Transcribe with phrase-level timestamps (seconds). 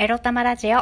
[0.00, 0.78] エロ玉ラジオ。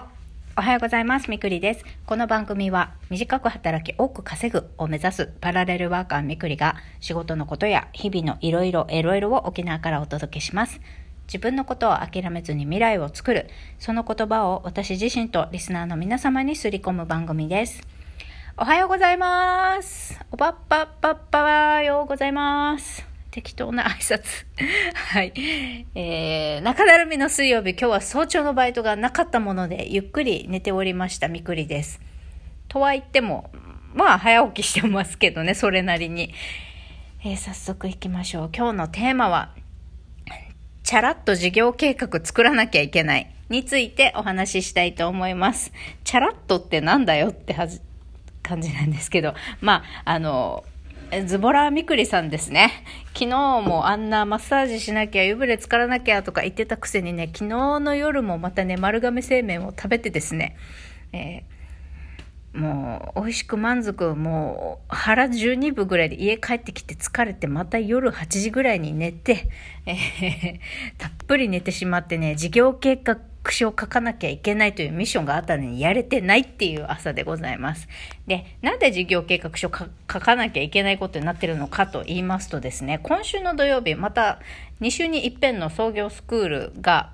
[0.57, 1.29] おはようございます。
[1.29, 1.85] みくりです。
[2.07, 10.81] この番組は短く働き多く稼ぐを目指すパラレルワーカーみくりが仕事のことや日々のいろいろエロエロを沖縄からお届けします。
[11.27, 13.49] 自分のことを諦めずに未来を作る。
[13.81, 17.83] その言葉を私自身とリスナーの皆様にすり込む番組です。
[18.57, 20.17] おはようございます。
[20.31, 23.08] おばっぱっぱっぱはようございます。
[23.31, 24.47] 適当な挨拶。
[24.95, 25.33] はい。
[25.95, 32.01] えー、中だるみの水曜日、今日は早朝のバイトがなかったもので、ゆっくり寝ておりましたみくりです。
[32.69, 33.51] とは言っても、
[33.95, 36.35] まあ、早起きしてますけどね、それなりに。
[37.25, 38.51] えー、早速行きましょう。
[38.55, 39.55] 今日のテーマは、
[40.83, 45.71] チャラッと事業計画作らなきゃいけないについてお話ししたいと思います。
[46.05, 47.81] チャラッとってなんだよってはじ
[48.43, 50.65] 感じなんですけど、まあ、あの、
[51.27, 52.85] ズボラみくりさんですね。
[53.15, 53.27] 昨日
[53.63, 60.57] もあんなマッサージしなきゃ、湯船浸からなきゃとか言ってたくせにね、昨日の夜もまたね、丸亀製麺を食べてですね、
[61.15, 69.49] えー、もう美味しく満足、もう腹12分ぐらいで家帰ってきて疲れて、また夜8時ぐらいに寝て、
[69.87, 70.59] えー、
[70.99, 77.89] たっぷり寝てしまってね、事業計画書を書かなきゃいけないというミッションがあったのにやれてないっていう朝でございます。
[78.27, 84.41] で、なんで事業計画書書かなきゃいけないことになってるのかと言いますとですね、今週の土曜日、また
[84.81, 87.11] 2週に一遍の創業スクールが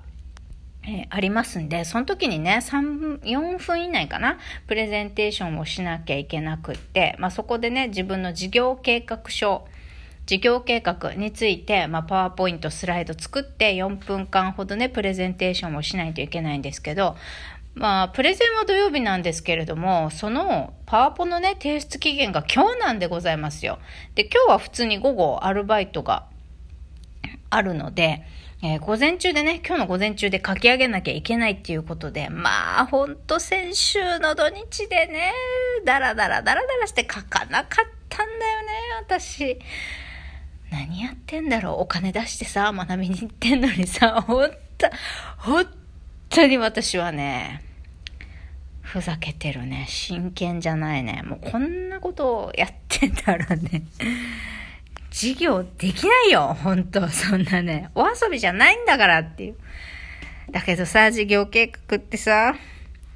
[0.87, 4.37] え、ありますんで、その時にね、3、4分以内かな、
[4.67, 9.67] プレゼンテーションをしなきゃいけなくって、まあ、そこでね、自分の事業計画書、
[10.25, 17.15] 事業計画について、まあ、パワーポイントスライド作って4分間ほどね、プレゼンテーションをしないといけないんですけど、
[17.75, 23.79] まあ、プレゼンは土曜日なんですけれども、そのパワポのね、提出期限が今日なんでございますよ。
[24.15, 26.25] で、今日は普通に午後アルバイトが
[27.49, 28.23] あるので、
[28.63, 35.33] えー、午前中でね、今日の午前中で書き上げなきゃいけないっていうことで、まあ、ほんと先週の土日でね、
[35.83, 38.67] だらだらだらだらして書かなかったんだよね、
[39.01, 39.59] 私。
[40.71, 44.57] 何やってんだろうお金出してさ、学びに行ってんのにさ、 ほんと、
[45.37, 45.67] ほん
[46.29, 47.61] とに私はね、
[48.81, 49.85] ふざけてるね。
[49.89, 51.21] 真剣じゃないね。
[51.25, 53.83] もうこんなことをやってたらね、
[55.11, 56.55] 授業できないよ。
[56.61, 57.89] 本当そんなね。
[57.95, 59.55] お遊びじゃないんだからっていう。
[60.51, 62.55] だけどさ、事業計画ってさ、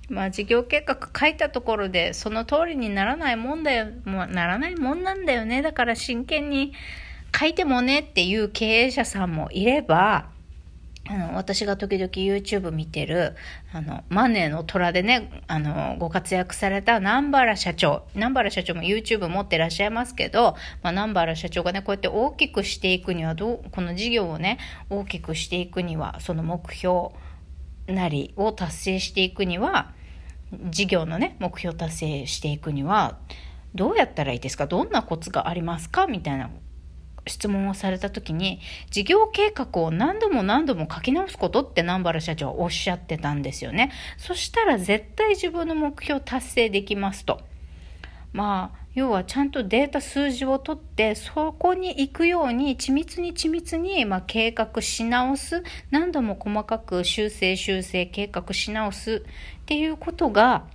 [0.09, 3.88] まあ事業計画書いたところでその通りにならないもんだよ。
[4.06, 5.62] もうならないもんなんだよね。
[5.62, 6.74] だから真剣に
[7.38, 10.29] 書いてもねっていう経営者さんもいれば、
[11.07, 13.35] あの、私が時々 YouTube 見てる、
[13.73, 18.03] あの、マネーの虎でね、あの、ご活躍された南原社長。
[18.13, 24.59] 南原社長も YouTube 持ってらっしゃいますけど、まあ、南原社長がね、こうやって大きくしていくには、どう、この事業をね、
[24.91, 27.09] 大きくしていくには、その目標
[27.88, 29.91] なりを達成していくには、
[30.69, 33.17] 事業のね、目標達成していくには、
[33.73, 34.67] どうやったらいいですか？
[34.67, 36.06] どんなコツがありますか？
[36.06, 36.51] みたいな
[37.29, 38.59] 質問をされた時に
[38.91, 43.91] 事業計画を何度も何度も書き直すことって南原社長はおっしゃってたんですよね。
[44.17, 47.41] そしたら絶対自分の目標達成できますと。
[48.34, 59.23] まあ要はちゃんとデータ数字を取ってそこに行くように緻密に緻密に、まあ、計画し直す何度も細かく修正修正計画し直す
[59.61, 60.66] っていうことが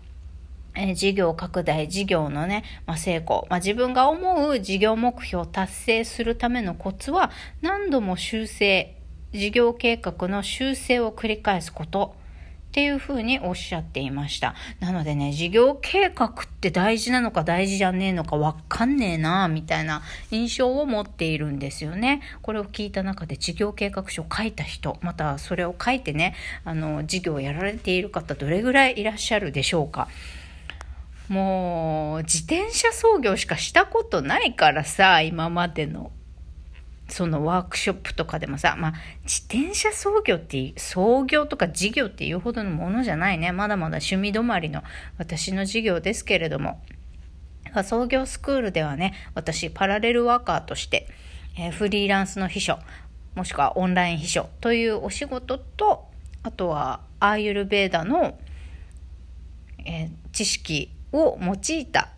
[0.77, 7.31] え、事業拡大、事業のね、まあ、成功、まあ、自分が思う事業目標を達成するためのコツは、
[7.63, 8.97] 何度も修正、
[9.33, 12.17] 事業計画の修正を繰り返すこと。
[12.75, 14.57] っていうふうにおっしゃっていました。
[14.81, 20.03] なのでね、事業計画って大事なのか大事じゃねえのかわかんねえなみたいな
[20.33, 22.21] 印象を持っているんですよね。
[22.43, 26.35] これを聞いた中で事業計画書を書いた人、またそれを書いてね、
[26.65, 30.09] あの、事業をやられている方どれぐらいいらっしゃるでしょうか。
[31.29, 36.13] もう、自転車操業しかしたことないからさ、今までの。
[37.07, 38.93] そのワークショップとかでもさ、まあ、
[39.25, 43.53] 自転車操業っていう、操業とか事業っていうほどのものじゃないね。
[43.53, 44.83] まだまだ趣味止まりの
[45.19, 46.81] 私の事業ですけれども。
[47.83, 51.09] 創業スクールではね、私、パラレルワーカーとして、
[51.59, 52.79] えー、フリーランスの秘書、
[53.35, 56.07] もしくはオンライン秘書というお仕事と、
[56.43, 58.39] あとは、アーユルベーダの、
[59.85, 62.11] えー、知識を用いた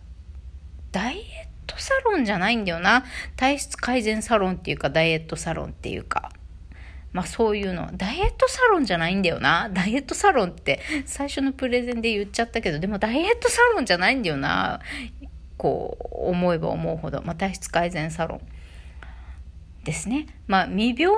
[0.90, 1.24] ダイエッ
[1.66, 3.04] トサロンじゃないんだよな。
[3.36, 6.32] 体質改善サロンっていうかダイエットサロンっていうか。
[7.12, 7.90] まあそういうの。
[7.94, 9.68] ダイエットサロンじゃないんだよな。
[9.70, 14.80] ダイエットサロンって最初のプレゼンで言っちゃったけどでもダイエットサロンじゃないんだよな。
[15.58, 18.40] こう思えば思うほど、まあ、体質改善サロン
[19.84, 20.26] ですね。
[20.46, 21.16] まあ未病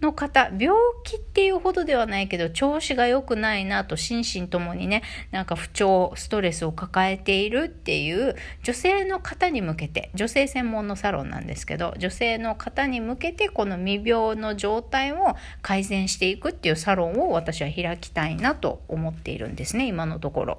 [0.00, 5.02] の方、病気っていうほどではないけど、調子が良くないなと、心身ともにね、
[5.32, 20.58] なんか不調、ストレスを抱えているっていう女性の方に向けて、女性専門のサロンなんですけど、女性の方に向けて、この未病の状態を改善していくっていうサロンを私は開きたいなと思っているんですね、今のところ。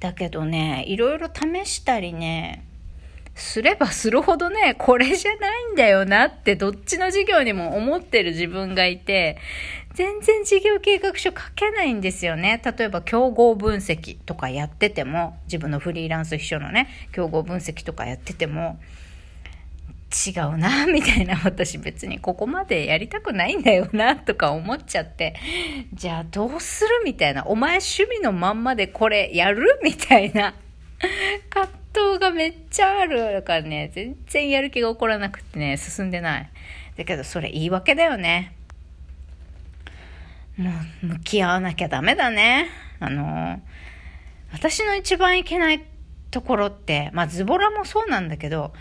[0.00, 2.64] だけどね、いろいろ試したりね、
[3.34, 9.38] すればするほどね、これじゃないんだよなってどっちの授業にも思ってる自分がいて、
[9.94, 12.60] 全然事業計画書書けないんですよね。
[12.64, 18.78] 例えば競合分析とかやってても、自分のフリーランス秘書のね、競合分析とかやってても、
[20.26, 25.34] 違うな、みたいな、私別にここまでやりたくないんだよな、とか思っちゃって、
[25.94, 30.54] じゃあどうするみたいな、お前趣味のまんまでこれやるみたいな、
[31.50, 36.50] 葛藤がめっちゃあるからね、全然やる気が起こらなくてね、進んでない。
[36.96, 38.54] だけどそれ言い訳だよね。
[40.56, 40.70] も
[41.02, 42.68] う向き合わなきゃダメだね。
[43.00, 43.60] あの、
[44.52, 45.84] 私の一番いけない
[46.30, 48.72] ところって、まあズボラもそうなんだけど、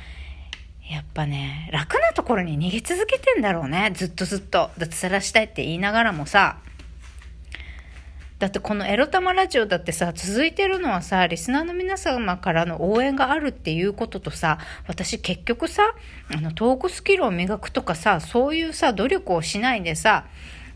[0.90, 3.92] やっぱね、楽なところに逃げ続けてんだろうね。
[3.94, 4.72] ずっとずっと。
[4.78, 6.57] 脱サラしたいって言いながらもさ。
[8.42, 14.58] だってこのエロ玉ラジオだってさ、続いてるのはさ、リスナーの皆様からの応援があるっていうこととさ、
[14.88, 15.84] 私結局さ、
[16.36, 20.26] あの、トークスキルを磨くとかさ、そういうさ、努力をしないでさ、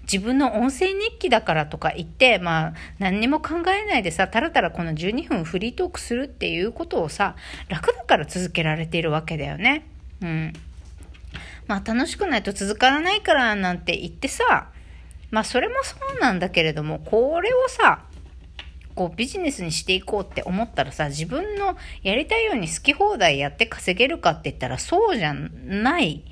[0.03, 7.35] 自分の音声日記だからとか言って、まあ、何にも考えないでさ、たらたらこの12分フリートークするっていうことをさ、
[7.67, 9.87] 楽だから続けられているわけだよね。
[10.21, 10.53] うん。
[11.65, 14.69] まあ、楽しくないと続かないからなんて言ってさ、
[15.31, 18.05] まあそれもそうなんだけれども、これをさ、
[18.95, 26.23] こうビジネスにしていこうって思ったらさ、自分のやりたいように好き放題やって稼げるかって言ったらそうじゃない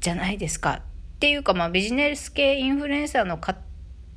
[0.00, 0.82] じゃないですか。
[1.16, 3.60] っていうかまあビジネス系インフルエンサーの方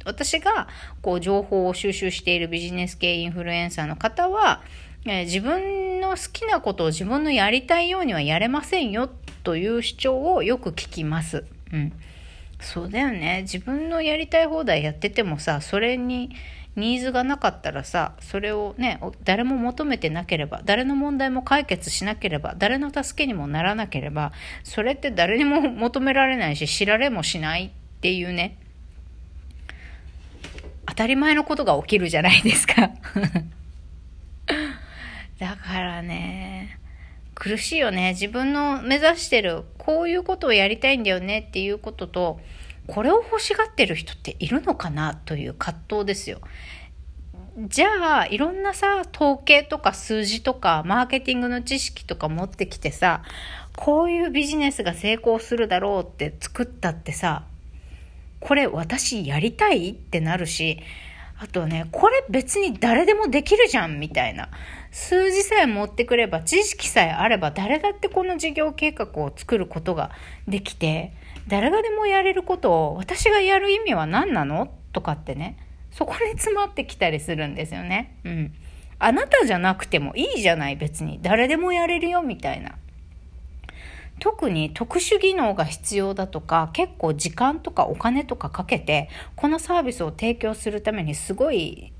[0.06, 0.68] 私が
[1.02, 4.62] こう情報を収集しているビジネス系インフルエンサーの方は、
[5.06, 9.10] えー、自分の好きなことを自分のやりたいようにはやれませんよ
[9.44, 11.46] という主張をよく聞きます。
[11.72, 11.94] うん。
[12.60, 13.42] そうだよね。
[13.44, 16.36] 自分のやりたい放題やっててもさ、それに
[16.76, 24.32] ニーズがなかったらさ、それをね、誰も求めてなければ、誰の問題も解決しなければ、誰の助けにもならなければ、
[24.64, 27.70] それって誰にも求められないし、知られもしないっ
[28.02, 28.58] ていうね、
[30.86, 32.92] 当たり前のことが起きるじゃないですか。
[35.40, 36.78] だからね、
[37.40, 38.12] 苦しいよね。
[38.12, 42.40] 自分の目指してる、こういうことをやりたいんだよねっていうことと、
[42.86, 46.42] これを欲しがってる人っているのかなという葛藤ですよ。
[47.58, 53.24] じゃあ、いろんなさ、統計とか数字とか、マーケティングの知識とか持ってきてさ、
[53.78, 57.46] こういうビジネスが成功するだろうって作ったってさ、
[58.42, 60.82] これ私やりたいってなるし、
[61.42, 64.50] あとね、これ別に誰でもできるじゃんみたいな。
[64.92, 70.12] 数字さえ持ってくれば、知識さえあれば、誰だってこの事業計画を作ることが
[70.48, 71.14] できて、
[71.48, 74.68] 誰がでもやれることを私がやる意味は何なの？
[74.92, 75.58] とかってね、
[75.92, 78.18] そこに詰まってきたりするんですよね。
[78.26, 78.54] うん。
[79.00, 81.20] あなたじゃなくてもいいじゃない、別に。
[81.22, 82.76] 誰でもやれるよ、みたいな。
[84.20, 91.94] 特に特殊技能が必要だとか結構時間とかお金とかかけてこのサービスを提供するためにすごい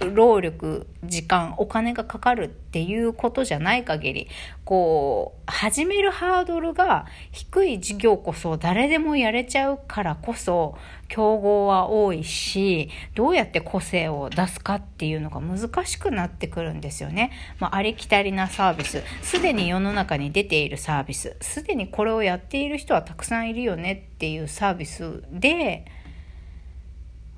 [0.00, 4.28] 労力、時間、お金がかかるっていうことじゃない限り、
[4.64, 10.76] こう、始めるハードルが低い事業こそ誰でもやれちゃうからこそ、
[11.08, 17.30] 競合は多いし、どうやって個性を出すかっていうのが難しくなってくるんですよね。
[17.58, 25.84] まあ、ありきたりなサービス、すでに世の中に出ているサービス、すでにこれをやっている人はたくさんいるよねっていうサービスで、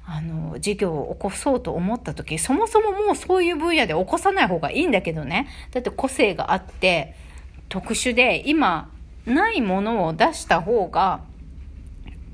[0.07, 5.49] あの、事業を起こそうと思った時、そもそももうそういう分野で起こさない方がいいんだけどね。
[5.73, 7.15] だって個性があって、
[7.69, 8.91] 特殊で、今、
[9.27, 11.21] ないものを出した方が、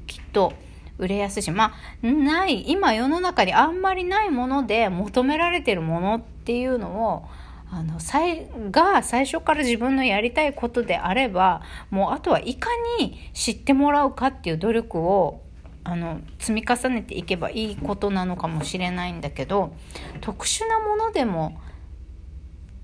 [0.06, 0.52] きっと、
[0.98, 1.72] 売れやすいし、ま
[2.02, 7.24] あ、ない、今世の中にあんまりないもので求められてるものっていうのを、
[7.70, 15.40] あの、最、が最初から自分のやりたいことであれば、もうあとはいかに知ってもらうかっていう努力を
[15.82, 19.74] あの積み重ねていけばいいことなのかもしれないんだけど
[20.20, 21.60] 特殊なものでも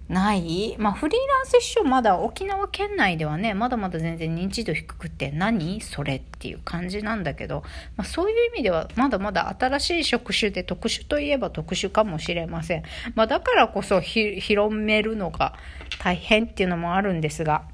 [0.08, 0.76] ない？
[0.78, 5.80] まあフリーランス秘書まだ沖縄県内ではねまだまだ全然認知度低くて何？
[5.80, 7.64] それっていう感じなんだけど、
[7.96, 12.84] まあ、そういう意味ではまだまだ新しい職種で特殊といえば特殊かもしれません、
[13.16, 15.54] まあ、だからこそ広めるのが
[15.98, 17.64] 大変っていうのもあるんですが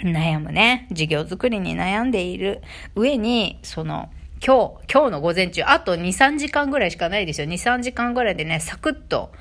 [0.00, 0.86] 悩むね。
[0.90, 2.62] 授業作りに悩んでいる
[2.94, 4.10] 上に、その、
[4.44, 7.46] 今日、今日の午前中、あと2、3時間ぐらいしかないですよ。
[7.46, 9.32] 2、3時間ぐらいでね、サクッと、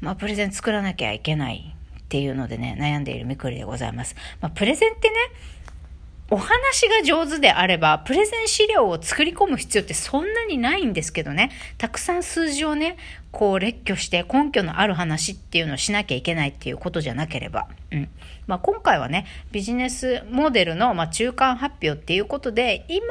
[0.00, 4.16] まあ、プレゼン作らなきゃいけないっていうのでね、悩んでいるみくりでございます。
[4.40, 5.16] まあ、プレゼンってね、
[6.30, 12.98] お話が上手であれば、プレゼン資料を作り込む必要ってそんなにないんですけどね、たくさん数字をね、
[13.32, 17.68] こう列挙して根拠のある話っていうのをしなきゃいけないっていうことじゃなければ。
[17.92, 18.08] うん。
[18.46, 23.06] まあ、今回はね、ビジネスモデルの、ま中間発表っていうことで、今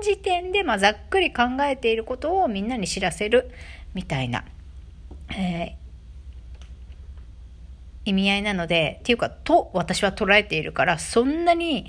[0.00, 3.50] 現時点で、まざっくり考えていることをみんなに知らせる
[3.94, 4.44] みたいな、
[5.30, 5.79] えー
[8.06, 11.86] 意味合いなので、っていうか、と私は捉えているから、そんなに、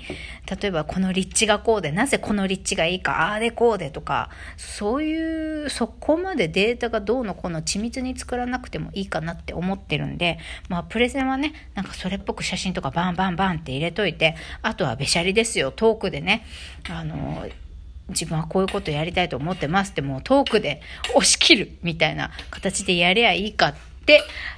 [0.60, 4.28] 例えばこの立地がこうで、なぜこの立地がいいか、ああでこうでとか、
[4.58, 10.38] そういう、そこまでデータがどうのこの緻密に作らなくてもいいかなって思ってるんで、
[10.68, 16.44] まあ、プレゼンはね、なんかそれっぽく写真とかバンバンバンって入れといて、あとはべしゃりですよ、トークでね、
[16.90, 17.48] あの、
[18.08, 20.82] 自分はこういうことやりたいと思ってますってもうトークで
[21.14, 23.91] 押し切るみたいな形でやりゃいいかって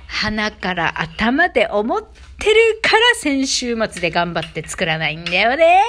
[0.06, 5.82] 鼻から頭で思ってるから先週末で頑張って作らないんだよね。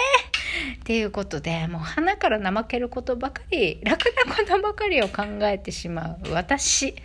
[0.75, 6.95] っていうことで、もう鼻から怠けることばかり、楽なことばかりを考えてしまう私。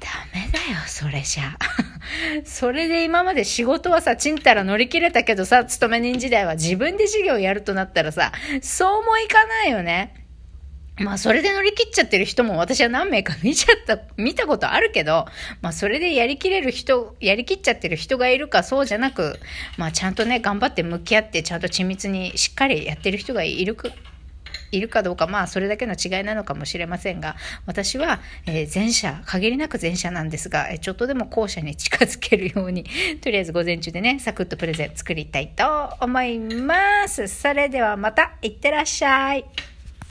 [0.00, 1.56] ダメだよ、それじゃ。
[2.44, 10.17] それで今まで仕事はさ、ちんたら乗り切れたけどさ、勤め人時代は自分で事業やるとなったらさ、そうもいかないよね。
[11.04, 15.26] まあそれで乗り切っちゃってる人も私は何名か見ちゃった、 見たことあるけど、
[15.62, 19.38] まあそれでやりきれる人、やりきっちゃってる人がいるかそうじゃなく、
[19.76, 23.76] まあちゃんとね、頑張って向き合ってちゃんと緻密にしっかりやってる人がいる
[24.70, 27.36] いるかどうか、まあそれだけの違いなのかもしれませんが、
[27.66, 32.84] 私は、えー、前者、限りなく前者なんですが、ちょっとでも後者に近づけるように、
[33.22, 37.28] とりあえず午前中でね、サクッとプレゼン作りたいと思います。
[37.28, 39.44] それではまた、いってらっしゃい。